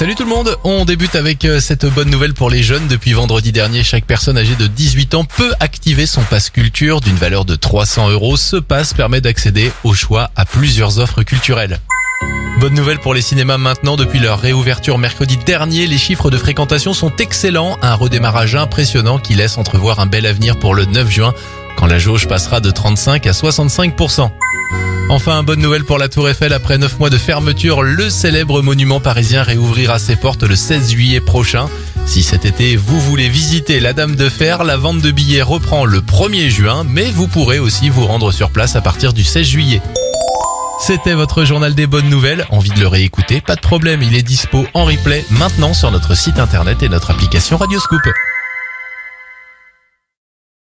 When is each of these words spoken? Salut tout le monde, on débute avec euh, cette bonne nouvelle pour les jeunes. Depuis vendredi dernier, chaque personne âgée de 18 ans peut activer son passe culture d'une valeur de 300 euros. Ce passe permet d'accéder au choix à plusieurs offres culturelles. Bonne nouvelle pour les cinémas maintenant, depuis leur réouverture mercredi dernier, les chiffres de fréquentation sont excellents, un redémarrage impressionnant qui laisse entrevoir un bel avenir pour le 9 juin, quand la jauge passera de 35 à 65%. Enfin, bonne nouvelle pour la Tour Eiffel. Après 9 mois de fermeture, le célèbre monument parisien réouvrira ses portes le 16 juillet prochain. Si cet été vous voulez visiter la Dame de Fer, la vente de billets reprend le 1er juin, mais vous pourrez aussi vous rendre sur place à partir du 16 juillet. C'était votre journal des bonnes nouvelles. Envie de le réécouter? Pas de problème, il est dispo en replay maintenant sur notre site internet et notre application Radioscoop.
Salut 0.00 0.14
tout 0.14 0.24
le 0.24 0.30
monde, 0.30 0.56
on 0.64 0.86
débute 0.86 1.14
avec 1.14 1.44
euh, 1.44 1.60
cette 1.60 1.84
bonne 1.84 2.08
nouvelle 2.08 2.32
pour 2.32 2.48
les 2.48 2.62
jeunes. 2.62 2.88
Depuis 2.88 3.12
vendredi 3.12 3.52
dernier, 3.52 3.82
chaque 3.82 4.06
personne 4.06 4.38
âgée 4.38 4.54
de 4.54 4.66
18 4.66 5.14
ans 5.14 5.26
peut 5.26 5.52
activer 5.60 6.06
son 6.06 6.22
passe 6.22 6.48
culture 6.48 7.02
d'une 7.02 7.16
valeur 7.16 7.44
de 7.44 7.54
300 7.54 8.08
euros. 8.08 8.38
Ce 8.38 8.56
passe 8.56 8.94
permet 8.94 9.20
d'accéder 9.20 9.70
au 9.84 9.92
choix 9.92 10.30
à 10.36 10.46
plusieurs 10.46 11.00
offres 11.00 11.22
culturelles. 11.22 11.80
Bonne 12.60 12.72
nouvelle 12.72 12.98
pour 12.98 13.12
les 13.12 13.20
cinémas 13.20 13.58
maintenant, 13.58 13.98
depuis 13.98 14.20
leur 14.20 14.40
réouverture 14.40 14.96
mercredi 14.96 15.36
dernier, 15.36 15.86
les 15.86 15.98
chiffres 15.98 16.30
de 16.30 16.38
fréquentation 16.38 16.94
sont 16.94 17.14
excellents, 17.16 17.76
un 17.82 17.94
redémarrage 17.94 18.54
impressionnant 18.54 19.18
qui 19.18 19.34
laisse 19.34 19.58
entrevoir 19.58 20.00
un 20.00 20.06
bel 20.06 20.24
avenir 20.24 20.58
pour 20.58 20.74
le 20.74 20.86
9 20.86 21.10
juin, 21.10 21.34
quand 21.76 21.86
la 21.86 21.98
jauge 21.98 22.26
passera 22.26 22.60
de 22.60 22.70
35 22.70 23.26
à 23.26 23.32
65%. 23.32 24.30
Enfin, 25.10 25.42
bonne 25.42 25.58
nouvelle 25.58 25.84
pour 25.84 25.98
la 25.98 26.08
Tour 26.08 26.28
Eiffel. 26.28 26.52
Après 26.52 26.78
9 26.78 27.00
mois 27.00 27.10
de 27.10 27.18
fermeture, 27.18 27.82
le 27.82 28.08
célèbre 28.10 28.62
monument 28.62 29.00
parisien 29.00 29.42
réouvrira 29.42 29.98
ses 29.98 30.14
portes 30.14 30.44
le 30.44 30.54
16 30.54 30.92
juillet 30.92 31.20
prochain. 31.20 31.68
Si 32.06 32.22
cet 32.22 32.44
été 32.44 32.76
vous 32.76 33.00
voulez 33.00 33.28
visiter 33.28 33.80
la 33.80 33.92
Dame 33.92 34.14
de 34.14 34.28
Fer, 34.28 34.62
la 34.62 34.76
vente 34.76 35.00
de 35.00 35.10
billets 35.10 35.42
reprend 35.42 35.84
le 35.84 36.00
1er 36.00 36.48
juin, 36.48 36.86
mais 36.88 37.10
vous 37.10 37.26
pourrez 37.26 37.58
aussi 37.58 37.88
vous 37.88 38.06
rendre 38.06 38.30
sur 38.30 38.50
place 38.50 38.76
à 38.76 38.82
partir 38.82 39.12
du 39.12 39.24
16 39.24 39.48
juillet. 39.48 39.82
C'était 40.78 41.14
votre 41.14 41.44
journal 41.44 41.74
des 41.74 41.88
bonnes 41.88 42.08
nouvelles. 42.08 42.46
Envie 42.50 42.70
de 42.70 42.78
le 42.78 42.86
réécouter? 42.86 43.40
Pas 43.40 43.56
de 43.56 43.60
problème, 43.60 44.02
il 44.02 44.14
est 44.14 44.22
dispo 44.22 44.64
en 44.74 44.84
replay 44.84 45.24
maintenant 45.30 45.74
sur 45.74 45.90
notre 45.90 46.16
site 46.16 46.38
internet 46.38 46.84
et 46.84 46.88
notre 46.88 47.10
application 47.10 47.56
Radioscoop. 47.56 48.00